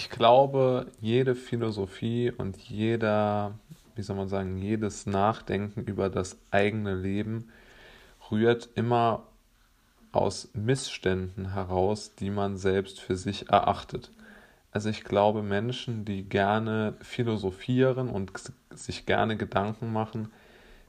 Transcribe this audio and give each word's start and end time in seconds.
ich 0.00 0.08
glaube, 0.08 0.86
jede 1.02 1.34
Philosophie 1.34 2.30
und 2.30 2.56
jeder, 2.56 3.58
wie 3.94 4.00
soll 4.00 4.16
man 4.16 4.28
sagen, 4.28 4.56
jedes 4.56 5.04
Nachdenken 5.04 5.82
über 5.82 6.08
das 6.08 6.38
eigene 6.50 6.94
Leben 6.94 7.50
rührt 8.30 8.70
immer 8.76 9.24
aus 10.10 10.48
Missständen 10.54 11.52
heraus, 11.52 12.14
die 12.14 12.30
man 12.30 12.56
selbst 12.56 12.98
für 12.98 13.14
sich 13.14 13.50
erachtet. 13.50 14.10
Also 14.72 14.88
ich 14.88 15.04
glaube, 15.04 15.42
Menschen, 15.42 16.06
die 16.06 16.22
gerne 16.22 16.94
philosophieren 17.02 18.08
und 18.08 18.32
sich 18.74 19.04
gerne 19.04 19.36
Gedanken 19.36 19.92
machen, 19.92 20.32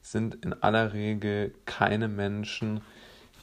sind 0.02 0.36
in 0.36 0.54
aller 0.54 0.94
Regel 0.94 1.54
keine 1.66 2.08
Menschen, 2.08 2.80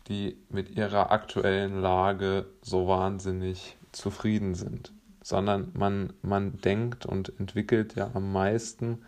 die 0.09 0.39
mit 0.49 0.71
ihrer 0.71 1.11
aktuellen 1.11 1.83
Lage 1.83 2.47
so 2.63 2.89
wahnsinnig 2.89 3.77
zufrieden 3.93 4.55
sind, 4.55 4.93
sondern 5.29 5.71
man, 5.75 6.15
man 6.23 6.59
denkt 6.63 7.05
und 7.05 7.39
entwickelt 7.39 7.97
ja 7.97 8.11
am 8.15 8.33
meisten 8.33 9.05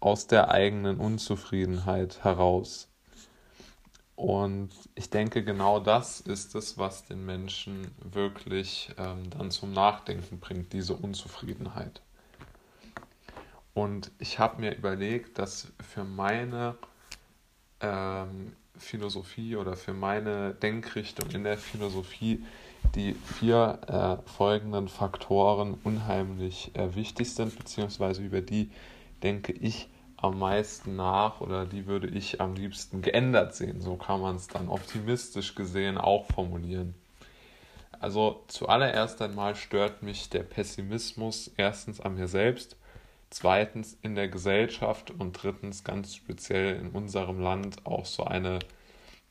aus 0.00 0.26
der 0.26 0.50
eigenen 0.50 0.98
Unzufriedenheit 0.98 2.24
heraus. 2.24 2.88
Und 4.16 4.70
ich 4.96 5.10
denke, 5.10 5.44
genau 5.44 5.78
das 5.78 6.20
ist 6.20 6.56
es, 6.56 6.76
was 6.76 7.04
den 7.04 7.24
Menschen 7.24 7.86
wirklich 8.02 8.90
ähm, 8.98 9.30
dann 9.30 9.52
zum 9.52 9.72
Nachdenken 9.72 10.40
bringt, 10.40 10.72
diese 10.72 10.94
Unzufriedenheit. 10.94 12.02
Und 13.74 14.10
ich 14.18 14.40
habe 14.40 14.60
mir 14.60 14.74
überlegt, 14.74 15.38
dass 15.38 15.72
für 15.88 16.02
meine 16.02 16.74
ähm, 17.80 18.56
Philosophie 18.78 19.56
oder 19.56 19.76
für 19.76 19.92
meine 19.92 20.54
Denkrichtung 20.54 21.30
in 21.30 21.44
der 21.44 21.58
Philosophie 21.58 22.44
die 22.94 23.14
vier 23.14 23.78
äh, 24.26 24.30
folgenden 24.30 24.88
Faktoren 24.88 25.74
unheimlich 25.84 26.70
äh, 26.74 26.94
wichtig 26.94 27.34
sind, 27.34 27.56
beziehungsweise 27.56 28.22
über 28.22 28.40
die 28.40 28.70
denke 29.22 29.52
ich 29.52 29.88
am 30.16 30.38
meisten 30.38 30.96
nach 30.96 31.40
oder 31.40 31.64
die 31.64 31.86
würde 31.86 32.08
ich 32.08 32.40
am 32.40 32.54
liebsten 32.54 33.02
geändert 33.02 33.54
sehen. 33.54 33.80
So 33.80 33.96
kann 33.96 34.20
man 34.20 34.36
es 34.36 34.48
dann 34.48 34.68
optimistisch 34.68 35.54
gesehen 35.54 35.98
auch 35.98 36.26
formulieren. 36.26 36.94
Also 38.00 38.44
zuallererst 38.48 39.20
einmal 39.22 39.56
stört 39.56 40.02
mich 40.02 40.30
der 40.30 40.42
Pessimismus 40.42 41.50
erstens 41.56 42.00
an 42.00 42.14
mir 42.14 42.28
selbst, 42.28 42.76
zweitens 43.30 43.98
in 44.02 44.14
der 44.14 44.28
Gesellschaft 44.28 45.10
und 45.10 45.42
drittens 45.42 45.84
ganz 45.84 46.14
speziell 46.14 46.76
in 46.76 46.90
unserem 46.90 47.40
Land 47.40 47.86
auch 47.86 48.06
so 48.06 48.24
eine 48.24 48.58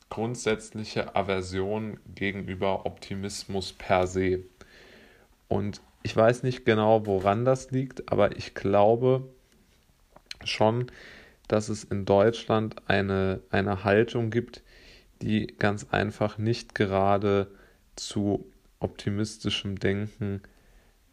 grundsätzliche 0.09 1.15
Aversion 1.15 1.99
gegenüber 2.15 2.85
Optimismus 2.85 3.73
per 3.73 4.07
se. 4.07 4.43
Und 5.47 5.81
ich 6.03 6.15
weiß 6.15 6.43
nicht 6.43 6.65
genau, 6.65 7.05
woran 7.05 7.43
das 7.43 7.71
liegt, 7.71 8.11
aber 8.11 8.37
ich 8.37 8.53
glaube, 8.53 9.27
schon, 10.43 10.91
dass 11.47 11.69
es 11.69 11.83
in 11.83 12.05
Deutschland 12.05 12.75
eine, 12.87 13.41
eine 13.49 13.83
Haltung 13.83 14.29
gibt, 14.29 14.63
die 15.21 15.47
ganz 15.47 15.87
einfach 15.91 16.37
nicht 16.37 16.75
gerade 16.75 17.51
zu 17.95 18.45
optimistischem 18.79 19.79
Denken 19.79 20.41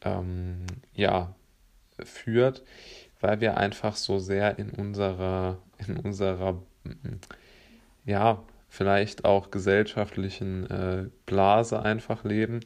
ähm, 0.03 0.67
ja, 0.93 1.35
führt, 2.03 2.63
weil 3.21 3.41
wir 3.41 3.57
einfach 3.57 3.97
so 3.97 4.19
sehr 4.19 4.59
in 4.59 4.71
unserer, 4.71 5.59
in 5.87 5.97
unserer 5.97 6.63
ja, 8.05 8.43
vielleicht 8.69 9.25
auch 9.25 9.51
gesellschaftlichen 9.51 10.69
äh, 10.71 11.07
Blase 11.27 11.81
einfach 11.83 12.25
leben, 12.25 12.61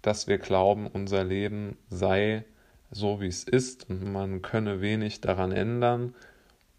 dass 0.00 0.26
wir 0.26 0.38
glauben, 0.38 0.86
unser 0.86 1.24
Leben 1.24 1.76
sei 1.88 2.44
so 2.92 3.20
wie 3.20 3.26
es 3.26 3.44
ist 3.44 3.88
und 3.88 4.12
man 4.12 4.42
könne 4.42 4.80
wenig 4.80 5.20
daran 5.20 5.50
ändern. 5.50 6.14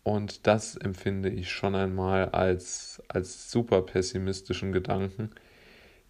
Und 0.04 0.48
das 0.48 0.76
empfinde 0.76 1.30
ich 1.30 1.50
schon 1.50 1.76
einmal 1.76 2.30
als, 2.30 3.02
als 3.08 3.52
super 3.52 3.82
pessimistischen 3.82 4.72
Gedanken, 4.72 5.32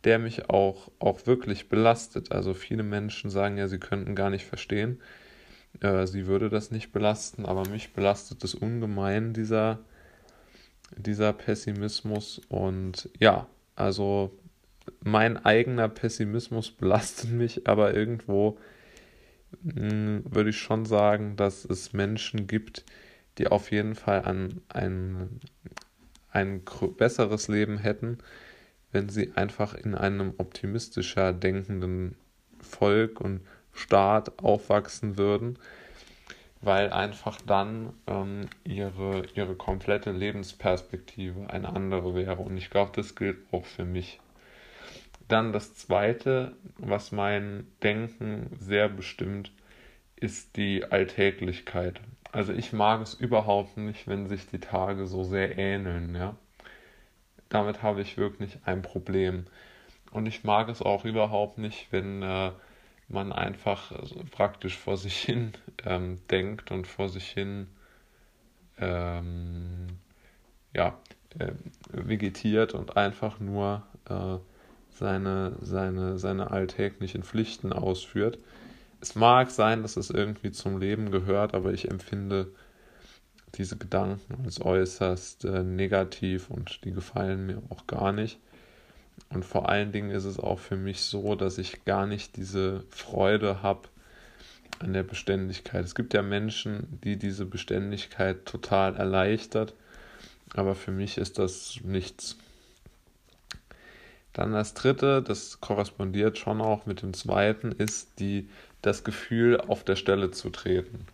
der 0.03 0.19
mich 0.19 0.49
auch, 0.49 0.91
auch 0.99 1.25
wirklich 1.25 1.69
belastet. 1.69 2.31
Also 2.31 2.53
viele 2.53 2.83
Menschen 2.83 3.29
sagen 3.29 3.57
ja, 3.57 3.67
sie 3.67 3.79
könnten 3.79 4.15
gar 4.15 4.29
nicht 4.29 4.45
verstehen, 4.45 4.99
äh, 5.81 6.07
sie 6.07 6.27
würde 6.27 6.49
das 6.49 6.71
nicht 6.71 6.91
belasten, 6.91 7.45
aber 7.45 7.67
mich 7.67 7.93
belastet 7.93 8.43
es 8.43 8.55
ungemein, 8.55 9.33
dieser, 9.33 9.79
dieser 10.95 11.33
Pessimismus. 11.33 12.41
Und 12.49 13.09
ja, 13.19 13.47
also 13.75 14.37
mein 15.01 15.43
eigener 15.43 15.89
Pessimismus 15.89 16.71
belastet 16.71 17.31
mich, 17.31 17.67
aber 17.67 17.93
irgendwo 17.93 18.57
hm, 19.63 20.23
würde 20.25 20.49
ich 20.49 20.57
schon 20.59 20.85
sagen, 20.85 21.35
dass 21.35 21.65
es 21.65 21.93
Menschen 21.93 22.47
gibt, 22.47 22.85
die 23.37 23.47
auf 23.47 23.71
jeden 23.71 23.95
Fall 23.95 24.25
an 24.25 24.61
ein, 24.69 25.39
ein 26.31 26.61
besseres 26.97 27.47
Leben 27.47 27.77
hätten, 27.77 28.19
wenn 28.91 29.09
sie 29.09 29.31
einfach 29.35 29.73
in 29.73 29.95
einem 29.95 30.35
optimistischer 30.37 31.33
denkenden 31.33 32.15
Volk 32.59 33.19
und 33.19 33.41
Staat 33.73 34.43
aufwachsen 34.43 35.17
würden, 35.17 35.57
weil 36.61 36.91
einfach 36.91 37.39
dann 37.45 37.93
ähm, 38.07 38.47
ihre, 38.63 39.23
ihre 39.35 39.55
komplette 39.55 40.11
Lebensperspektive 40.11 41.49
eine 41.49 41.69
andere 41.69 42.15
wäre. 42.15 42.41
Und 42.41 42.57
ich 42.57 42.69
glaube, 42.69 42.91
das 42.95 43.15
gilt 43.15 43.37
auch 43.51 43.65
für 43.65 43.85
mich. 43.85 44.19
Dann 45.27 45.51
das 45.53 45.75
Zweite, 45.75 46.53
was 46.77 47.11
mein 47.11 47.67
Denken 47.81 48.55
sehr 48.59 48.89
bestimmt, 48.89 49.51
ist 50.15 50.55
die 50.57 50.85
Alltäglichkeit. 50.85 51.99
Also 52.31 52.53
ich 52.53 52.73
mag 52.73 53.01
es 53.01 53.13
überhaupt 53.13 53.77
nicht, 53.77 54.07
wenn 54.07 54.27
sich 54.27 54.47
die 54.47 54.59
Tage 54.59 55.05
so 55.05 55.23
sehr 55.23 55.57
ähneln, 55.57 56.15
ja. 56.15 56.35
Damit 57.49 57.83
habe 57.83 58.01
ich 58.01 58.17
wirklich 58.17 58.57
ein 58.65 58.81
Problem. 58.81 59.45
Und 60.11 60.25
ich 60.25 60.43
mag 60.43 60.69
es 60.69 60.81
auch 60.81 61.05
überhaupt 61.05 61.57
nicht, 61.57 61.87
wenn 61.91 62.23
äh, 62.23 62.51
man 63.13 63.31
einfach 63.31 63.91
also 63.91 64.21
praktisch 64.31 64.77
vor 64.77 64.97
sich 64.97 65.17
hin 65.17 65.53
ähm, 65.85 66.19
denkt 66.29 66.71
und 66.71 66.87
vor 66.87 67.09
sich 67.09 67.27
hin 67.27 67.67
ähm, 68.77 69.87
ja, 70.73 70.97
äh, 71.39 71.51
vegetiert 71.91 72.73
und 72.73 72.97
einfach 72.97 73.39
nur 73.39 73.83
äh, 74.09 74.37
seine, 74.89 75.55
seine, 75.61 76.17
seine 76.19 76.51
alltäglichen 76.51 77.23
Pflichten 77.23 77.73
ausführt. 77.73 78.37
Es 79.01 79.15
mag 79.15 79.51
sein, 79.51 79.81
dass 79.81 79.97
es 79.97 80.09
irgendwie 80.09 80.51
zum 80.51 80.79
Leben 80.79 81.11
gehört, 81.11 81.53
aber 81.53 81.73
ich 81.73 81.89
empfinde 81.89 82.51
diese 83.55 83.77
Gedanken 83.77 84.43
als 84.43 84.61
äußerst 84.61 85.45
äh, 85.45 85.63
negativ 85.63 86.49
und 86.49 86.83
die 86.85 86.91
gefallen 86.91 87.45
mir 87.45 87.61
auch 87.69 87.85
gar 87.85 88.11
nicht. 88.11 88.39
Und 89.29 89.45
vor 89.45 89.69
allen 89.69 89.91
Dingen 89.91 90.11
ist 90.11 90.25
es 90.25 90.39
auch 90.39 90.59
für 90.59 90.75
mich 90.75 91.01
so, 91.01 91.35
dass 91.35 91.57
ich 91.57 91.85
gar 91.85 92.05
nicht 92.05 92.37
diese 92.37 92.83
Freude 92.89 93.63
habe 93.63 93.89
an 94.79 94.93
der 94.93 95.03
Beständigkeit. 95.03 95.83
Es 95.83 95.95
gibt 95.95 96.13
ja 96.13 96.21
Menschen, 96.21 96.99
die 97.03 97.17
diese 97.17 97.45
Beständigkeit 97.45 98.45
total 98.45 98.95
erleichtert, 98.95 99.73
aber 100.53 100.75
für 100.75 100.91
mich 100.91 101.17
ist 101.17 101.39
das 101.39 101.79
nichts. 101.83 102.37
Dann 104.33 104.51
das 104.51 104.73
dritte, 104.73 105.21
das 105.21 105.61
korrespondiert 105.61 106.37
schon 106.37 106.59
auch 106.59 106.85
mit 106.85 107.01
dem 107.01 107.13
zweiten, 107.13 107.71
ist 107.71 108.19
die, 108.19 108.49
das 108.81 109.03
Gefühl, 109.03 109.61
auf 109.61 109.83
der 109.83 109.95
Stelle 109.95 110.31
zu 110.31 110.49
treten. 110.49 111.05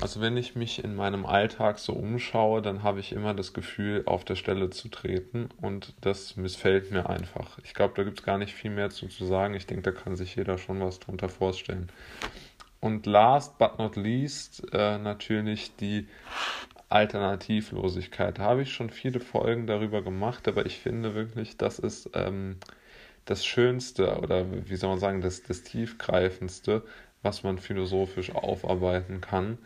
Also 0.00 0.20
wenn 0.20 0.36
ich 0.36 0.56
mich 0.56 0.82
in 0.82 0.96
meinem 0.96 1.24
Alltag 1.24 1.78
so 1.78 1.92
umschaue, 1.92 2.62
dann 2.62 2.82
habe 2.82 3.00
ich 3.00 3.12
immer 3.12 3.32
das 3.32 3.52
Gefühl, 3.52 4.02
auf 4.06 4.24
der 4.24 4.34
Stelle 4.34 4.70
zu 4.70 4.88
treten 4.88 5.48
und 5.60 5.94
das 6.00 6.36
missfällt 6.36 6.90
mir 6.90 7.08
einfach. 7.08 7.58
Ich 7.62 7.74
glaube, 7.74 7.94
da 7.96 8.02
gibt 8.02 8.18
es 8.18 8.24
gar 8.24 8.38
nicht 8.38 8.54
viel 8.54 8.72
mehr 8.72 8.90
zu, 8.90 9.08
sagen. 9.08 9.54
Ich 9.54 9.66
denke, 9.66 9.82
da 9.82 9.92
kann 9.92 10.16
sich 10.16 10.34
jeder 10.34 10.58
schon 10.58 10.80
was 10.80 10.98
drunter 10.98 11.28
vorstellen. 11.28 11.90
Und 12.80 13.06
last 13.06 13.56
but 13.58 13.78
not 13.78 13.96
least 13.96 14.66
äh, 14.72 14.98
natürlich 14.98 15.76
die 15.76 16.08
Alternativlosigkeit. 16.88 18.38
Da 18.38 18.42
habe 18.42 18.62
ich 18.62 18.72
schon 18.72 18.90
viele 18.90 19.20
Folgen 19.20 19.66
darüber 19.66 20.02
gemacht, 20.02 20.48
aber 20.48 20.66
ich 20.66 20.78
finde 20.78 21.14
wirklich, 21.14 21.56
das 21.56 21.78
ist 21.78 22.10
ähm, 22.14 22.56
das 23.24 23.44
Schönste 23.44 24.18
oder 24.18 24.44
wie 24.68 24.76
soll 24.76 24.90
man 24.90 24.98
sagen, 24.98 25.20
das, 25.20 25.42
das 25.42 25.62
Tiefgreifendste, 25.62 26.82
was 27.24 27.42
man 27.42 27.58
philosophisch 27.58 28.32
aufarbeiten 28.34 29.20
kann. 29.20 29.58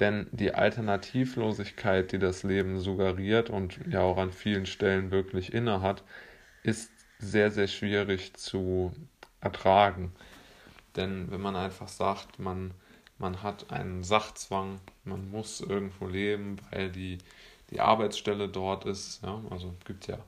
Denn 0.00 0.28
die 0.30 0.54
Alternativlosigkeit, 0.54 2.12
die 2.12 2.20
das 2.20 2.44
Leben 2.44 2.78
suggeriert 2.78 3.50
und 3.50 3.80
ja 3.90 4.02
auch 4.02 4.18
an 4.18 4.30
vielen 4.32 4.66
Stellen 4.66 5.10
wirklich 5.10 5.52
innehat, 5.52 6.04
ist 6.62 6.92
sehr, 7.18 7.50
sehr 7.50 7.66
schwierig 7.66 8.34
zu 8.34 8.92
ertragen. 9.40 10.12
Denn 10.94 11.30
wenn 11.32 11.40
man 11.40 11.56
einfach 11.56 11.88
sagt, 11.88 12.38
man 12.38 12.72
man 13.18 13.42
hat 13.42 13.70
einen 13.70 14.04
Sachzwang, 14.04 14.80
man 15.04 15.30
muss 15.30 15.60
irgendwo 15.60 16.06
leben, 16.06 16.56
weil 16.70 16.90
die, 16.90 17.18
die 17.70 17.80
Arbeitsstelle 17.80 18.48
dort 18.48 18.84
ist. 18.86 19.22
Ja? 19.22 19.42
Also 19.50 19.74
gibt 19.84 20.06
ja 20.06 20.18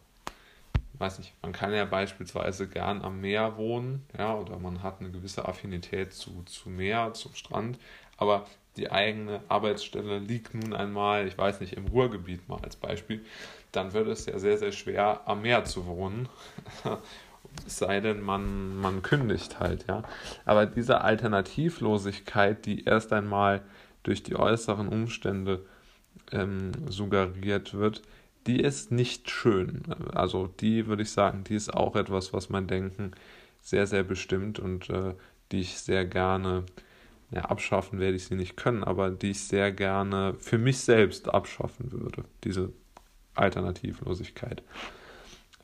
weiß 1.00 1.18
nicht, 1.18 1.32
man 1.42 1.52
kann 1.52 1.72
ja 1.72 1.84
beispielsweise 1.84 2.68
gern 2.68 3.02
am 3.02 3.20
Meer 3.20 3.56
wohnen, 3.56 4.04
ja, 4.16 4.34
oder 4.34 4.58
man 4.58 4.82
hat 4.82 5.00
eine 5.00 5.10
gewisse 5.10 5.46
Affinität 5.46 6.12
zu, 6.12 6.42
zu 6.44 6.68
Meer, 6.68 7.14
zum 7.14 7.34
Strand, 7.34 7.78
aber 8.16 8.46
die 8.76 8.90
eigene 8.90 9.40
Arbeitsstelle 9.48 10.18
liegt 10.18 10.54
nun 10.54 10.72
einmal, 10.72 11.26
ich 11.26 11.36
weiß 11.36 11.60
nicht, 11.60 11.72
im 11.72 11.86
Ruhrgebiet 11.86 12.48
mal 12.48 12.60
als 12.62 12.76
Beispiel, 12.76 13.24
dann 13.72 13.92
wird 13.92 14.08
es 14.08 14.26
ja 14.26 14.38
sehr, 14.38 14.58
sehr 14.58 14.72
schwer, 14.72 15.22
am 15.26 15.42
Meer 15.42 15.64
zu 15.64 15.86
wohnen. 15.86 16.28
es 17.66 17.78
sei 17.78 18.00
denn, 18.00 18.20
man, 18.20 18.76
man 18.76 19.02
kündigt 19.02 19.60
halt, 19.60 19.86
ja. 19.88 20.02
Aber 20.44 20.66
diese 20.66 21.00
Alternativlosigkeit, 21.00 22.64
die 22.66 22.84
erst 22.84 23.12
einmal 23.12 23.62
durch 24.02 24.22
die 24.22 24.36
äußeren 24.36 24.88
Umstände 24.88 25.64
ähm, 26.32 26.72
suggeriert 26.88 27.74
wird, 27.74 28.02
die 28.46 28.60
ist 28.60 28.90
nicht 28.90 29.30
schön. 29.30 29.82
Also 30.14 30.46
die 30.46 30.86
würde 30.86 31.02
ich 31.02 31.10
sagen, 31.10 31.44
die 31.44 31.54
ist 31.54 31.72
auch 31.74 31.96
etwas, 31.96 32.32
was 32.32 32.48
mein 32.48 32.66
Denken 32.66 33.12
sehr, 33.60 33.86
sehr 33.86 34.02
bestimmt 34.02 34.58
und 34.58 34.88
äh, 34.90 35.14
die 35.52 35.60
ich 35.60 35.78
sehr 35.78 36.04
gerne, 36.04 36.64
ja, 37.30 37.42
abschaffen 37.42 38.00
werde 38.00 38.16
ich 38.16 38.24
sie 38.24 38.34
nicht 38.34 38.56
können, 38.56 38.82
aber 38.82 39.10
die 39.10 39.30
ich 39.30 39.44
sehr 39.44 39.72
gerne 39.72 40.34
für 40.38 40.58
mich 40.58 40.80
selbst 40.80 41.28
abschaffen 41.28 41.92
würde, 41.92 42.24
diese 42.44 42.72
Alternativlosigkeit. 43.34 44.62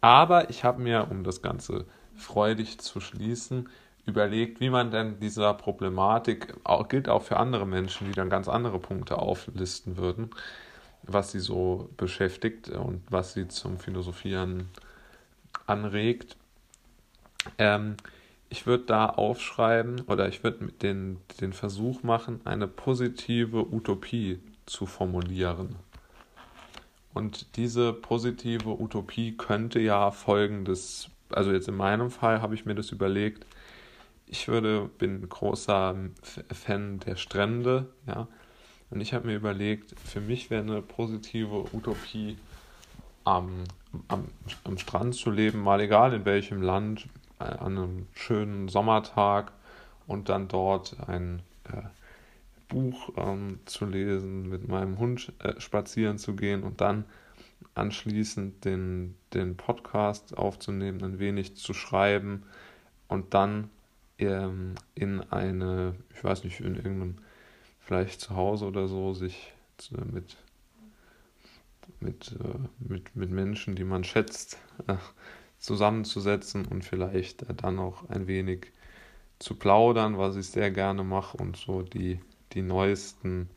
Aber 0.01 0.51
ich 0.51 0.63
habe 0.63 0.83
mir, 0.83 1.09
um 1.11 1.25
das 1.25 1.43
Ganze 1.43 1.87
freudig 2.15 2.79
zu 2.79 3.01
schließen, 3.01 3.69
überlegt, 4.07 4.61
wie 4.61 4.71
man 4.71 4.91
denn 4.91 5.19
dieser 5.19 5.53
Problematik, 5.55 6.55
auch, 6.63 6.89
gilt 6.89 7.09
auch 7.09 7.23
für 7.23 7.39
andere 7.39 7.67
Menschen, 7.67 8.07
die 8.07 8.13
dann 8.13 8.31
ganz 8.31 8.49
andere 8.49 8.79
Punkte 8.79 9.19
auflisten 9.19 9.97
würden, 9.97 10.31
was 11.07 11.33
sie 11.33 11.41
so 11.41 11.89
beschäftigt 11.97 12.69
und 12.69 13.03
was 13.11 13.35
sie 13.35 13.49
zum 13.49 13.79
Philosophieren 13.79 14.69
anregt. 15.67 16.37
Ähm, 17.59 17.97
ich 18.49 18.67
würde 18.67 18.85
da 18.85 19.07
aufschreiben 19.07 20.03
oder 20.03 20.29
ich 20.29 20.45
würde 20.45 20.69
den, 20.83 21.19
den 21.41 21.53
Versuch 21.53 22.03
machen, 22.03 22.41
eine 22.45 22.69
positive 22.69 23.73
Utopie 23.73 24.39
zu 24.67 24.87
formulieren. 24.87 25.77
Und 27.13 27.57
diese 27.57 27.93
positive 27.93 28.81
Utopie 28.81 29.37
könnte 29.37 29.81
ja 29.81 30.11
folgendes, 30.11 31.09
also 31.31 31.51
jetzt 31.53 31.69
in 31.69 31.77
meinem 31.77 32.11
Fall 32.11 32.43
habe 32.43 32.55
ich 32.55 32.67
mir 32.67 32.75
das 32.75 32.91
überlegt, 32.91 33.47
ich 34.27 34.49
würde, 34.49 34.91
bin 34.99 35.29
großer 35.29 35.97
Fan 36.53 37.01
der 37.01 37.17
Strände, 37.17 37.87
ja, 38.07 38.29
und 38.91 39.01
ich 39.01 39.15
habe 39.15 39.27
mir 39.27 39.37
überlegt, 39.37 39.99
für 39.99 40.21
mich 40.21 40.51
wäre 40.51 40.63
eine 40.63 40.83
positive 40.83 41.75
Utopie, 41.75 42.39
am, 43.25 43.65
am, 44.07 44.29
am 44.65 44.79
Strand 44.79 45.15
zu 45.17 45.31
leben, 45.31 45.61
mal 45.61 45.81
egal 45.81 46.15
in 46.15 46.25
welchem 46.25 46.63
Land, 46.63 47.09
äh, 47.41 47.45
an 47.45 47.77
einem 47.77 48.07
schönen 48.13 48.69
Sommertag 48.69 49.53
und 50.07 50.29
dann 50.29 50.47
dort 50.47 50.97
ein 51.09 51.43
äh, 51.65 51.83
Buch 52.69 53.11
ähm, 53.17 53.61
zu 53.65 53.87
lesen, 53.87 54.49
mit 54.49 54.69
meinem 54.69 54.99
Hund 54.99 55.33
äh, 55.41 55.61
spazieren 55.61 56.19
zu 56.19 56.37
gehen 56.37 56.63
und 56.63 56.81
dann 56.81 57.05
anschließend 57.75 58.65
den, 58.65 59.17
den 59.35 59.57
Podcast 59.57 60.37
aufzunehmen, 60.37 61.03
ein 61.03 61.19
wenig 61.19 61.57
zu 61.57 61.75
schreiben 61.75 62.45
und 63.09 63.35
dann 63.35 63.71
ähm, 64.19 64.75
in 64.95 65.21
eine, 65.31 65.95
ich 66.15 66.25
weiß 66.25 66.45
nicht, 66.45 66.61
in 66.61 66.77
irgendeinem 66.77 67.17
vielleicht 67.87 68.21
zu 68.21 68.35
Hause 68.35 68.67
oder 68.67 68.89
so 68.89 69.15
sich 69.15 69.53
mit, 70.11 70.37
mit, 72.01 72.37
äh, 72.41 72.59
mit, 72.81 73.15
mit 73.15 73.31
Menschen, 73.31 73.77
die 73.77 73.85
man 73.85 74.03
schätzt, 74.03 74.59
äh, 74.89 74.97
zusammenzusetzen 75.59 76.67
und 76.67 76.85
vielleicht 76.85 77.43
äh, 77.43 77.55
dann 77.55 77.79
auch 77.79 78.09
ein 78.09 78.27
wenig 78.27 78.73
zu 79.39 79.55
plaudern, 79.55 80.19
was 80.19 80.35
ich 80.35 80.49
sehr 80.49 80.73
gerne 80.73 81.05
mache 81.05 81.37
und 81.37 81.57
so 81.57 81.83
die, 81.83 82.19
die 82.55 82.63
neuesten 82.63 83.49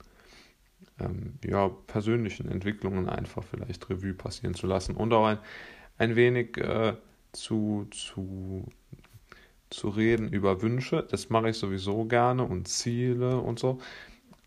ähm, 0.99 1.39
ja, 1.43 1.69
persönlichen 1.87 2.47
Entwicklungen 2.51 3.09
einfach 3.09 3.43
vielleicht 3.43 3.89
Revue 3.89 4.13
passieren 4.13 4.53
zu 4.53 4.67
lassen 4.67 4.95
und 4.95 5.11
auch 5.11 5.25
ein, 5.25 5.39
ein 5.97 6.15
wenig 6.15 6.55
äh, 6.57 6.93
zu, 7.31 7.87
zu, 7.89 8.67
zu 9.71 9.89
reden 9.89 10.31
über 10.31 10.61
Wünsche. 10.61 11.07
Das 11.09 11.29
mache 11.31 11.49
ich 11.49 11.57
sowieso 11.57 12.05
gerne 12.05 12.43
und 12.43 12.67
Ziele 12.67 13.39
und 13.39 13.57
so. 13.57 13.79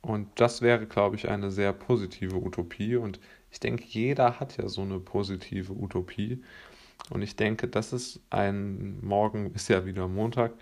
Und 0.02 0.28
das 0.34 0.62
wäre, 0.62 0.86
glaube 0.86 1.16
ich, 1.16 1.28
eine 1.28 1.50
sehr 1.50 1.72
positive 1.72 2.36
Utopie. 2.36 2.96
Und 2.96 3.20
ich 3.50 3.60
denke, 3.60 3.84
jeder 3.86 4.40
hat 4.40 4.56
ja 4.56 4.68
so 4.68 4.82
eine 4.82 4.98
positive 4.98 5.72
Utopie. 5.72 6.42
Und 7.10 7.22
ich 7.22 7.36
denke, 7.36 7.68
das 7.68 7.92
ist 7.92 8.20
ein, 8.30 8.98
morgen 9.04 9.52
ist 9.54 9.68
ja 9.68 9.84
wieder 9.84 10.08
Montag 10.08 10.52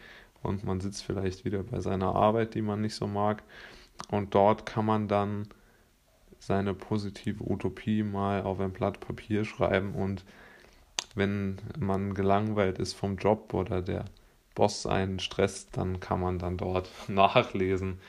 und 0.43 0.65
man 0.65 0.81
sitzt 0.81 1.05
vielleicht 1.05 1.45
wieder 1.45 1.63
bei 1.63 1.81
seiner 1.81 2.15
Arbeit, 2.15 2.55
die 2.55 2.63
man 2.63 2.81
nicht 2.81 2.95
so 2.95 3.07
mag. 3.07 3.43
Und 4.11 4.35
dort 4.35 4.67
kann 4.67 4.87
man 4.87 5.09
dann 5.09 5.49
seine 6.39 6.75
positive 6.75 7.45
Utopie 7.45 8.03
mal 8.03 8.43
auf 8.43 8.61
ein 8.61 8.73
Blatt 8.73 9.01
Papier 9.01 9.45
schreiben 9.45 9.95
und 9.95 10.25
wenn 11.15 11.59
man 11.79 12.15
gelangweilt 12.15 12.79
ist 12.79 12.95
vom 12.95 13.17
Job 13.17 13.53
oder 13.53 13.83
der 13.83 14.07
Boss 14.55 14.87
einen 14.87 15.19
stresst, 15.19 15.77
dann 15.77 16.01
kann 16.01 16.21
man 16.21 16.39
dann 16.39 16.57
dort 16.57 16.89
nachlesen, 17.09 18.01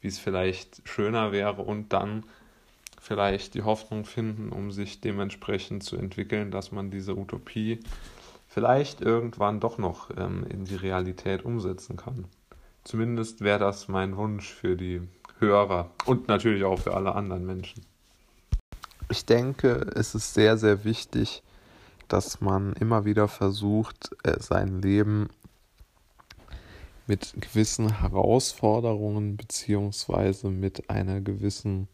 wie 0.00 0.08
es 0.08 0.18
vielleicht 0.18 0.86
schöner 0.88 1.32
wäre 1.32 1.62
und 1.62 1.92
dann 1.92 2.24
vielleicht 3.00 3.54
die 3.54 3.62
Hoffnung 3.62 4.04
finden, 4.04 4.50
um 4.50 4.72
sich 4.72 5.00
dementsprechend 5.00 5.84
zu 5.84 5.96
entwickeln, 5.96 6.50
dass 6.50 6.72
man 6.72 6.90
diese 6.90 7.16
Utopie 7.16 7.80
vielleicht 8.48 9.00
irgendwann 9.00 9.60
doch 9.60 9.78
noch 9.78 10.10
ähm, 10.16 10.44
in 10.48 10.64
die 10.64 10.76
Realität 10.76 11.44
umsetzen 11.44 11.96
kann. 11.96 12.24
Zumindest 12.84 13.40
wäre 13.40 13.58
das 13.58 13.88
mein 13.88 14.16
Wunsch 14.16 14.52
für 14.52 14.76
die 14.76 15.02
Hörer 15.38 15.90
und 16.06 16.28
natürlich 16.28 16.64
auch 16.64 16.78
für 16.78 16.94
alle 16.94 17.14
anderen 17.14 17.44
Menschen. 17.44 17.84
Ich 19.10 19.24
denke, 19.26 19.90
es 19.94 20.14
ist 20.14 20.34
sehr, 20.34 20.56
sehr 20.56 20.84
wichtig, 20.84 21.42
dass 22.08 22.40
man 22.40 22.72
immer 22.74 23.04
wieder 23.04 23.28
versucht, 23.28 24.10
äh, 24.24 24.40
sein 24.40 24.80
Leben 24.82 25.28
mit 27.06 27.34
gewissen 27.40 28.00
Herausforderungen 28.00 29.36
beziehungsweise 29.36 30.50
mit 30.50 30.90
einer 30.90 31.20
gewissen 31.20 31.88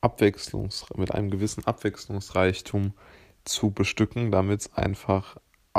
Abwechslungs 0.00 0.86
mit 0.96 1.14
einem 1.14 1.30
gewissen 1.30 1.64
Abwechslungsreichtum 1.64 2.92
zu 3.44 3.70
bestücken, 3.70 4.32
damit 4.32 4.60
es 4.62 4.74
einfach 4.74 5.36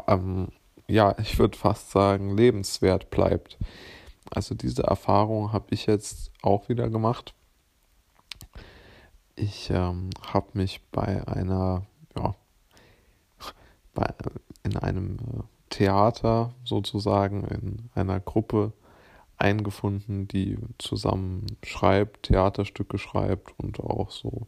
ähm, 0.07 0.47
ja, 0.87 1.15
ich 1.19 1.39
würde 1.39 1.57
fast 1.57 1.91
sagen, 1.91 2.35
lebenswert 2.35 3.09
bleibt. 3.09 3.57
Also 4.29 4.55
diese 4.55 4.83
Erfahrung 4.83 5.51
habe 5.51 5.67
ich 5.69 5.85
jetzt 5.85 6.31
auch 6.41 6.69
wieder 6.69 6.89
gemacht. 6.89 7.33
Ich 9.35 9.69
ähm, 9.69 10.09
habe 10.21 10.47
mich 10.53 10.81
bei 10.91 11.27
einer, 11.27 11.85
ja, 12.15 12.35
bei, 13.93 14.13
in 14.63 14.77
einem 14.77 15.17
äh, 15.17 15.43
Theater 15.73 16.53
sozusagen 16.63 17.45
in 17.45 17.89
einer 17.95 18.19
Gruppe 18.19 18.73
eingefunden, 19.39 20.27
die 20.27 20.59
zusammen 20.77 21.47
schreibt, 21.63 22.27
Theaterstücke 22.27 22.99
schreibt 22.99 23.57
und 23.57 23.79
auch 23.79 24.11
so 24.11 24.45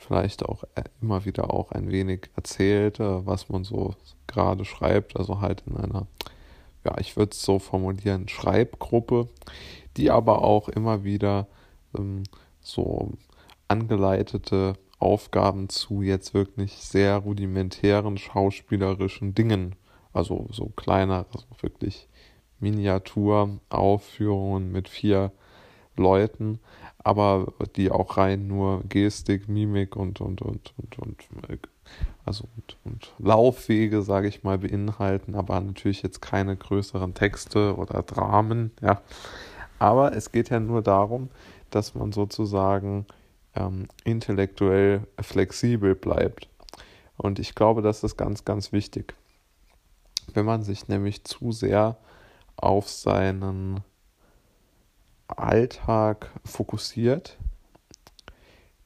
vielleicht 0.00 0.44
auch 0.44 0.64
äh, 0.74 0.82
immer 1.00 1.24
wieder 1.24 1.54
auch 1.54 1.70
ein 1.70 1.92
wenig 1.92 2.28
erzählt, 2.34 2.98
was 2.98 3.50
man 3.50 3.62
so 3.62 3.94
gerade 4.26 4.64
schreibt, 4.64 5.16
also 5.16 5.40
halt 5.40 5.62
in 5.68 5.76
einer, 5.76 6.08
ja, 6.84 6.98
ich 6.98 7.16
würde 7.16 7.30
es 7.30 7.42
so 7.42 7.60
formulieren, 7.60 8.26
Schreibgruppe, 8.26 9.28
die 9.96 10.10
aber 10.10 10.42
auch 10.42 10.68
immer 10.68 11.04
wieder 11.04 11.46
ähm, 11.96 12.24
so 12.60 13.12
angeleitete 13.68 14.74
Aufgaben 14.98 15.68
zu 15.68 16.02
jetzt 16.02 16.34
wirklich 16.34 16.72
sehr 16.78 17.18
rudimentären 17.18 18.18
schauspielerischen 18.18 19.36
Dingen 19.36 19.76
also 20.12 20.46
so 20.50 20.66
kleinere, 20.76 21.26
also 21.32 21.46
wirklich 21.60 22.08
Miniaturaufführungen 22.60 24.70
mit 24.70 24.88
vier 24.88 25.32
Leuten, 25.96 26.60
aber 26.98 27.52
die 27.76 27.90
auch 27.90 28.16
rein 28.16 28.46
nur 28.46 28.82
Gestik, 28.88 29.48
Mimik 29.48 29.96
und 29.96 30.20
und 30.20 30.42
und 30.42 30.72
und 30.76 30.98
und 30.98 31.16
also 32.24 32.44
und, 32.56 32.76
und 32.84 33.12
Laufwege, 33.18 34.02
sage 34.02 34.28
ich 34.28 34.44
mal, 34.44 34.58
beinhalten, 34.58 35.34
aber 35.34 35.60
natürlich 35.60 36.02
jetzt 36.02 36.22
keine 36.22 36.56
größeren 36.56 37.14
Texte 37.14 37.76
oder 37.76 38.02
Dramen, 38.02 38.70
ja. 38.80 39.02
Aber 39.78 40.14
es 40.14 40.30
geht 40.30 40.50
ja 40.50 40.60
nur 40.60 40.80
darum, 40.80 41.28
dass 41.70 41.96
man 41.96 42.12
sozusagen 42.12 43.04
ähm, 43.56 43.88
intellektuell 44.04 45.08
flexibel 45.20 45.96
bleibt. 45.96 46.48
Und 47.16 47.40
ich 47.40 47.56
glaube, 47.56 47.82
das 47.82 48.04
ist 48.04 48.16
ganz, 48.16 48.44
ganz 48.44 48.72
wichtig. 48.72 49.14
Wenn 50.34 50.44
man 50.44 50.62
sich 50.62 50.88
nämlich 50.88 51.24
zu 51.24 51.52
sehr 51.52 51.96
auf 52.56 52.88
seinen 52.88 53.80
Alltag 55.26 56.30
fokussiert, 56.44 57.38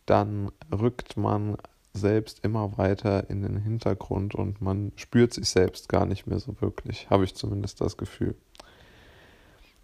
dann 0.07 0.53
rückt 0.73 1.17
man 1.17 1.57
selbst 1.93 2.45
immer 2.45 2.77
weiter 2.79 3.29
in 3.31 3.43
den 3.43 3.57
Hintergrund 3.57 4.35
und 4.35 4.61
man 4.61 4.93
spürt 4.97 5.33
sich 5.33 5.49
selbst 5.49 5.89
gar 5.89 6.07
nicht 6.07 6.27
mehr 6.27 6.39
so 6.39 6.61
wirklich, 6.61 7.11
habe 7.11 7.25
ich 7.25 7.35
zumindest 7.35 7.81
das 7.81 7.97
Gefühl. 7.97 8.37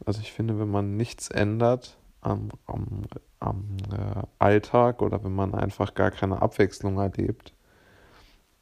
Also 0.05 0.21
ich 0.21 0.33
finde, 0.33 0.59
wenn 0.59 0.71
man 0.71 0.97
nichts 0.97 1.29
ändert 1.29 1.97
am, 2.21 2.51
am, 2.67 3.03
am 3.41 3.77
äh, 3.91 4.23
Alltag 4.39 5.03
oder 5.03 5.25
wenn 5.25 5.35
man 5.35 5.55
einfach 5.55 5.95
gar 5.95 6.11
keine 6.11 6.43
Abwechslung 6.43 6.99
erlebt, 6.99 7.53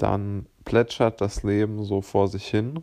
dann 0.01 0.47
plätschert 0.65 1.21
das 1.21 1.43
Leben 1.43 1.85
so 1.85 2.01
vor 2.01 2.29
sich 2.29 2.47
hin 2.47 2.83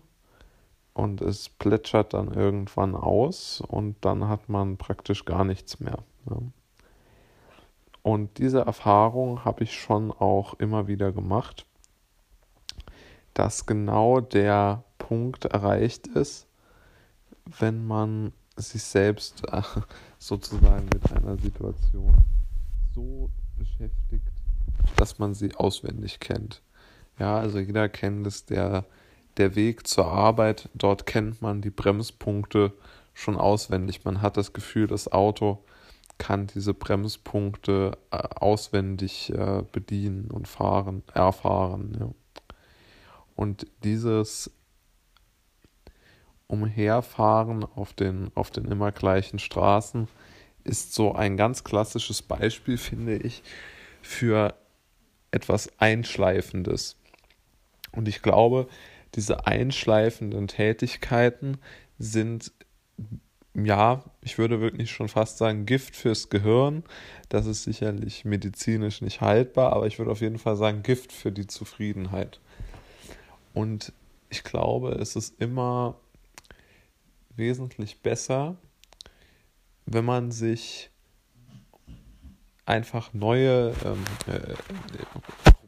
und 0.94 1.22
es 1.22 1.50
plätschert 1.50 2.14
dann 2.14 2.32
irgendwann 2.32 2.96
aus 2.96 3.62
und 3.62 3.96
dann 4.02 4.28
hat 4.28 4.50
man 4.50 4.78
praktisch 4.78 5.26
gar 5.26 5.44
nichts 5.44 5.80
mehr. 5.80 6.00
Ne? 6.26 6.52
Und 8.04 8.38
diese 8.38 8.62
Erfahrung 8.62 9.44
habe 9.46 9.64
ich 9.64 9.80
schon 9.80 10.12
auch 10.12 10.54
immer 10.56 10.88
wieder 10.88 11.12
gemacht, 11.12 11.66
dass 13.34 13.66
genau 13.66 14.22
der 14.22 14.84
Punkt 14.98 15.46
erreicht 15.46 16.08
ist, 16.08 16.48
wenn 17.60 17.86
man 17.86 18.32
sich 18.56 18.84
selbst 18.84 19.44
sozusagen 20.20 20.86
mit 20.94 21.12
einer 21.12 21.38
Situation 21.38 22.16
so 22.94 23.30
beschäftigt, 23.58 24.28
dass 24.96 25.20
man 25.20 25.34
sie 25.34 25.56
auswendig 25.56 26.20
kennt. 26.20 26.62
Ja, 27.20 27.38
also 27.40 27.60
jeder 27.60 27.90
kennt 27.90 28.28
es, 28.28 28.46
der, 28.46 28.86
der 29.38 29.56
Weg 29.56 29.88
zur 29.88 30.08
Arbeit, 30.08 30.70
dort 30.74 31.06
kennt 31.06 31.42
man 31.42 31.62
die 31.62 31.70
Bremspunkte 31.70 32.74
schon 33.14 33.38
auswendig. 33.38 34.06
Man 34.06 34.22
hat 34.22 34.38
das 34.38 34.54
Gefühl, 34.54 34.88
das 34.88 35.12
Auto 35.12 35.64
kann 36.18 36.48
diese 36.48 36.74
Bremspunkte 36.74 37.98
äh, 38.12 38.18
auswendig 38.18 39.32
äh, 39.34 39.64
bedienen 39.72 40.30
und 40.32 40.48
fahren, 40.48 41.04
erfahren. 41.14 41.98
Ja. 42.00 42.10
Und 43.36 43.68
dieses 43.84 44.52
Umherfahren 46.48 47.64
auf 47.64 47.94
den, 47.94 48.32
auf 48.36 48.52
den 48.52 48.66
immer 48.66 48.92
gleichen 48.92 49.38
Straßen 49.38 50.08
ist 50.64 50.94
so 50.94 51.14
ein 51.14 51.38
ganz 51.38 51.64
klassisches 51.64 52.22
Beispiel, 52.22 52.78
finde 52.78 53.18
ich, 53.18 53.44
für 54.02 54.56
etwas 55.32 55.70
Einschleifendes. 55.78 56.98
Und 57.98 58.08
ich 58.08 58.22
glaube, 58.22 58.68
diese 59.16 59.48
einschleifenden 59.48 60.48
Tätigkeiten 60.48 61.58
sind 61.98 62.51
ja, 63.56 64.04
ich 64.22 64.38
würde 64.38 64.62
wirklich 64.62 64.92
schon 64.92 65.10
fast 65.10 65.39
sagen, 65.39 65.66
Gift 65.66 65.96
fürs 65.96 66.30
Gehirn. 66.30 66.84
Das 67.30 67.48
ist 67.48 67.63
sicherlich 67.63 68.24
medizinisch 68.24 69.01
nicht 69.01 69.22
haltbar, 69.22 69.74
aber 69.74 69.88
ich 69.88 69.98
würde 69.98 70.12
auf 70.12 70.22
jeden 70.22 70.38
Fall 70.38 70.56
sagen, 70.58 70.84
Gift 70.84 71.12
für 71.12 71.32
die 71.32 71.48
Zufriedenheit. 71.48 72.39
Und 73.56 73.94
ich 74.30 74.44
glaube, 74.44 74.92
es 74.92 75.16
ist 75.16 75.42
immer 75.42 75.96
wesentlich 77.36 78.04
besser, 78.04 78.58
wenn 79.88 80.06
man 80.06 80.30
sich 80.30 80.92
einfach 82.68 83.12
neue 83.16 83.74
ähm, 83.84 84.04
äh, 84.27 84.54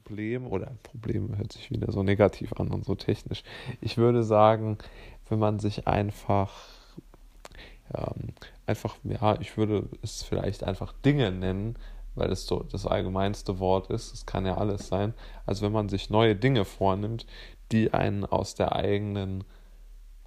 Probleme 0.09 0.49
oder 0.49 0.71
Probleme 0.81 1.37
hört 1.37 1.53
sich 1.53 1.69
wieder 1.69 1.91
so 1.91 2.01
negativ 2.01 2.53
an 2.53 2.69
und 2.69 2.83
so 2.83 2.95
technisch. 2.95 3.43
Ich 3.79 3.97
würde 3.97 4.23
sagen, 4.23 4.79
wenn 5.29 5.37
man 5.37 5.59
sich 5.59 5.87
einfach 5.87 6.51
ähm, 7.93 8.33
einfach, 8.65 8.95
ja, 9.03 9.39
ich 9.39 9.55
würde 9.55 9.87
es 10.01 10.23
vielleicht 10.23 10.63
einfach 10.63 10.93
Dinge 11.05 11.31
nennen, 11.31 11.75
weil 12.15 12.31
es 12.31 12.47
so 12.47 12.63
das 12.63 12.87
allgemeinste 12.87 13.59
Wort 13.59 13.91
ist. 13.91 14.11
Es 14.11 14.25
kann 14.25 14.47
ja 14.47 14.57
alles 14.57 14.87
sein. 14.87 15.13
Also 15.45 15.63
wenn 15.63 15.71
man 15.71 15.89
sich 15.89 16.09
neue 16.09 16.35
Dinge 16.35 16.65
vornimmt, 16.65 17.27
die 17.71 17.93
einen 17.93 18.25
aus 18.25 18.55
der 18.55 18.75
eigenen 18.75 19.43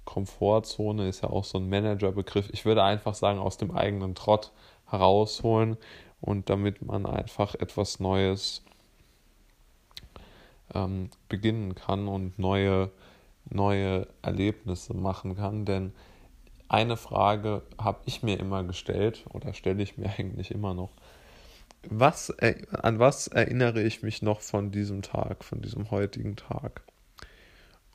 Komfortzone, 0.05 1.09
ist 1.09 1.23
ja 1.23 1.29
auch 1.29 1.43
so 1.43 1.57
ein 1.57 1.67
Managerbegriff, 1.67 2.49
ich 2.51 2.63
würde 2.63 2.83
einfach 2.83 3.15
sagen, 3.15 3.39
aus 3.39 3.57
dem 3.57 3.71
eigenen 3.71 4.15
Trott 4.15 4.53
herausholen 4.89 5.75
und 6.21 6.49
damit 6.49 6.81
man 6.81 7.05
einfach 7.05 7.55
etwas 7.55 7.99
Neues 7.99 8.63
ähm, 10.73 11.09
beginnen 11.29 11.75
kann 11.75 12.07
und 12.07 12.39
neue, 12.39 12.91
neue 13.49 14.07
Erlebnisse 14.21 14.93
machen 14.93 15.35
kann. 15.35 15.65
Denn 15.65 15.93
eine 16.67 16.97
Frage 16.97 17.63
habe 17.77 17.99
ich 18.05 18.23
mir 18.23 18.39
immer 18.39 18.63
gestellt 18.63 19.25
oder 19.31 19.53
stelle 19.53 19.83
ich 19.83 19.97
mir 19.97 20.09
eigentlich 20.17 20.51
immer 20.51 20.73
noch. 20.73 20.91
Was, 21.89 22.33
an 22.71 22.99
was 22.99 23.27
erinnere 23.27 23.83
ich 23.83 24.03
mich 24.03 24.21
noch 24.21 24.39
von 24.39 24.71
diesem 24.71 25.01
Tag, 25.01 25.43
von 25.43 25.61
diesem 25.61 25.91
heutigen 25.91 26.37
Tag? 26.37 26.81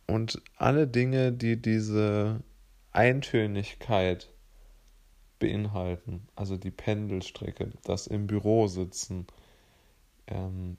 Und 0.06 0.42
alle 0.56 0.86
Dinge, 0.86 1.32
die 1.32 1.60
diese 1.60 2.40
Eintönigkeit 2.92 4.28
beinhalten, 5.38 6.26
also 6.34 6.56
die 6.56 6.70
Pendelstrecke, 6.70 7.70
das 7.84 8.06
im 8.06 8.26
Büro 8.26 8.66
sitzen, 8.66 9.26
ähm, 10.26 10.76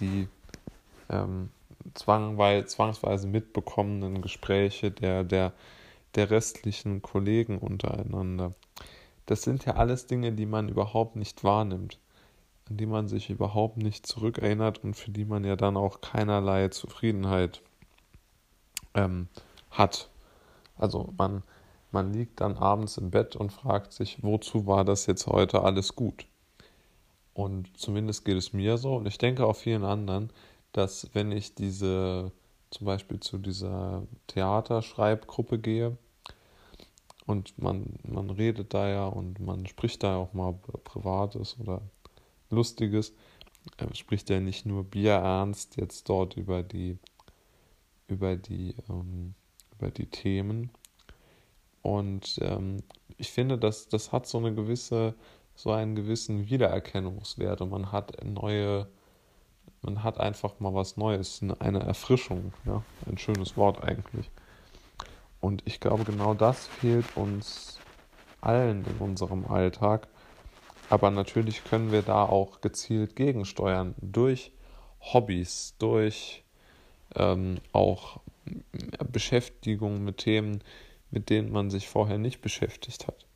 die 0.00 0.28
ähm, 1.08 1.50
zwangsweise 1.94 3.26
mitbekommenen 3.26 4.22
Gespräche 4.22 4.90
der, 4.90 5.24
der 5.24 5.52
der 6.14 6.30
restlichen 6.30 7.02
Kollegen 7.02 7.58
untereinander. 7.58 8.54
Das 9.26 9.42
sind 9.42 9.64
ja 9.64 9.74
alles 9.74 10.06
Dinge, 10.06 10.32
die 10.32 10.46
man 10.46 10.68
überhaupt 10.68 11.16
nicht 11.16 11.44
wahrnimmt, 11.44 11.98
an 12.68 12.76
die 12.76 12.86
man 12.86 13.08
sich 13.08 13.30
überhaupt 13.30 13.76
nicht 13.76 14.06
zurückerinnert 14.06 14.82
und 14.84 14.94
für 14.94 15.10
die 15.10 15.24
man 15.24 15.44
ja 15.44 15.56
dann 15.56 15.76
auch 15.76 16.00
keinerlei 16.00 16.68
Zufriedenheit 16.68 17.62
ähm, 18.94 19.28
hat. 19.70 20.10
Also 20.76 21.12
man, 21.16 21.42
man 21.92 22.12
liegt 22.12 22.40
dann 22.40 22.56
abends 22.56 22.98
im 22.98 23.10
Bett 23.10 23.36
und 23.36 23.52
fragt 23.52 23.92
sich, 23.92 24.22
wozu 24.22 24.66
war 24.66 24.84
das 24.84 25.06
jetzt 25.06 25.26
heute 25.26 25.62
alles 25.62 25.94
gut? 25.94 26.26
Und 27.34 27.76
zumindest 27.78 28.24
geht 28.24 28.36
es 28.36 28.52
mir 28.52 28.76
so. 28.76 28.96
Und 28.96 29.06
ich 29.06 29.18
denke 29.18 29.46
auch 29.46 29.56
vielen 29.56 29.84
anderen, 29.84 30.30
dass 30.72 31.08
wenn 31.14 31.32
ich 31.32 31.54
diese 31.54 32.32
zum 32.70 32.86
Beispiel 32.86 33.20
zu 33.20 33.38
dieser 33.38 34.02
Theaterschreibgruppe 34.28 35.58
gehe 35.58 35.96
und 37.26 37.58
man, 37.58 37.98
man 38.02 38.30
redet 38.30 38.72
da 38.72 38.88
ja 38.88 39.06
und 39.06 39.40
man 39.40 39.66
spricht 39.66 40.02
da 40.02 40.16
auch 40.16 40.32
mal 40.32 40.54
Privates 40.84 41.58
oder 41.60 41.82
Lustiges, 42.50 43.12
er 43.76 43.94
spricht 43.94 44.30
ja 44.30 44.40
nicht 44.40 44.66
nur 44.66 44.84
bierernst 44.84 45.76
jetzt 45.76 46.08
dort 46.08 46.36
über 46.36 46.62
die 46.62 46.98
über 48.08 48.36
die 48.36 48.74
ähm, 48.88 49.34
über 49.78 49.90
die 49.90 50.06
Themen. 50.06 50.70
Und 51.82 52.38
ähm, 52.40 52.82
ich 53.18 53.30
finde, 53.30 53.58
dass 53.58 53.88
das 53.88 54.12
hat 54.12 54.26
so 54.26 54.38
eine 54.38 54.54
gewisse 54.54 55.14
so 55.54 55.72
einen 55.72 55.94
gewissen 55.94 56.48
Wiedererkennungswert 56.48 57.60
und 57.60 57.70
man 57.70 57.92
hat 57.92 58.24
neue 58.24 58.88
man 59.82 60.04
hat 60.04 60.20
einfach 60.20 60.60
mal 60.60 60.74
was 60.74 60.96
Neues, 60.96 61.42
eine 61.58 61.80
Erfrischung, 61.80 62.52
ja, 62.64 62.82
ein 63.06 63.18
schönes 63.18 63.56
Wort 63.56 63.82
eigentlich. 63.82 64.30
Und 65.40 65.62
ich 65.66 65.80
glaube, 65.80 66.04
genau 66.04 66.34
das 66.34 66.68
fehlt 66.68 67.16
uns 67.16 67.80
allen 68.40 68.84
in 68.84 68.96
unserem 68.98 69.46
Alltag. 69.46 70.06
Aber 70.88 71.10
natürlich 71.10 71.64
können 71.64 71.90
wir 71.90 72.02
da 72.02 72.24
auch 72.24 72.60
gezielt 72.60 73.16
gegensteuern 73.16 73.94
durch 74.00 74.52
Hobbys, 75.00 75.74
durch 75.78 76.44
ähm, 77.16 77.58
auch 77.72 78.20
Beschäftigung 79.10 80.04
mit 80.04 80.18
Themen, 80.18 80.62
mit 81.10 81.28
denen 81.28 81.50
man 81.50 81.70
sich 81.70 81.88
vorher 81.88 82.18
nicht 82.18 82.40
beschäftigt 82.40 83.06
hat. 83.06 83.26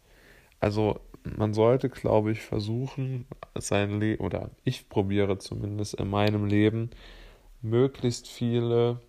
Also 0.61 1.01
man 1.23 1.55
sollte, 1.55 1.89
glaube 1.89 2.33
ich, 2.33 2.43
versuchen, 2.43 3.27
sein 3.55 4.01
Leben, 4.01 4.25
oder 4.25 4.51
ich 4.65 4.89
probiere 4.89 5.39
zumindest 5.39 5.95
in 5.95 6.09
meinem 6.09 6.47
Leben, 6.47 6.91
möglichst 7.63 8.29
viele 8.29 9.01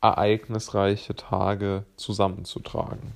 ereignisreiche 0.00 1.14
Tage 1.14 1.84
zusammenzutragen. 1.96 3.12